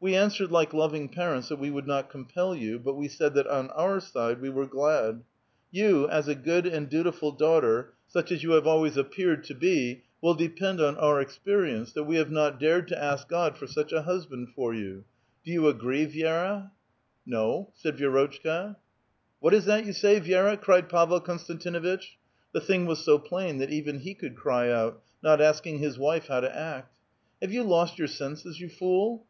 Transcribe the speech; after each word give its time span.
We 0.00 0.14
answered 0.14 0.52
like 0.52 0.74
loving 0.74 1.08
parents 1.08 1.48
that 1.48 1.58
we 1.58 1.70
would 1.70 1.86
not 1.86 2.10
compel 2.10 2.54
you, 2.54 2.78
but 2.78 2.92
we 2.94 3.08
said 3.08 3.32
that 3.32 3.46
on 3.46 3.70
our 3.70 4.00
side 4.00 4.42
we 4.42 4.50
were 4.50 4.66
glad. 4.66 5.24
You, 5.70 6.06
as 6.10 6.28
a 6.28 6.34
good 6.34 6.66
and 6.66 6.90
dutiful 6.90 7.32
daughter, 7.32 7.94
such 8.06 8.30
as 8.30 8.42
you 8.42 8.50
have 8.50 8.66
always 8.66 8.98
a\)p^;w^d 8.98 8.98
\o 8.98 9.32
44 9.32 9.32
A 9.32 9.36
VITAL 9.36 9.36
QUESTION. 9.38 9.58
be, 9.58 10.02
will 10.20 10.34
depend 10.34 10.80
on 10.82 10.96
our 10.98 11.24
exptTienee, 11.24 11.90
that 11.94 12.02
we 12.04 12.16
have 12.16 12.30
not 12.30 12.60
dared 12.60 12.86
to 12.88 13.02
ask 13.02 13.30
God 13.30 13.54
lor 13.54 13.66
hucIi 13.66 13.92
ii 13.94 13.98
liiiftiKind 14.02 14.48
lor 14.58 14.74
you. 14.74 15.04
Do 15.42 15.50
you 15.50 15.68
agree, 15.68 16.06
Vi^ra?' 16.06 16.70
No," 17.34 17.70
said 17.74 17.96
Vierotciika. 17.96 18.76
"What 19.40 19.54
is 19.54 19.64
that 19.64 19.84
vou 19.84 19.92
say, 19.94 20.20
Vi^ra?" 20.20 20.60
cried 20.60 20.90
Pavel 20.90 21.22
Konstanti 21.22 21.70
nuitch. 21.72 22.16
The 22.52 22.60
thiug 22.60 22.84
was 22.86 22.98
so 23.02 23.18
i)laiu 23.18 23.58
that 23.60 23.70
even 23.72 24.00
he 24.00 24.12
could 24.12 24.36
cry 24.36 24.70
out, 24.70 25.02
not 25.22 25.40
asking 25.40 25.78
his 25.78 25.96
wife 25.98 26.26
how 26.26 26.40
to 26.40 26.54
act. 26.54 26.94
"Have 27.40 27.54
you 27.54 27.62
lost 27.62 27.98
your 27.98 28.06
senses, 28.08 28.60
you 28.60 28.68
fool? 28.68 29.24